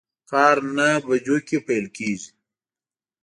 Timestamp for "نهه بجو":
0.77-1.37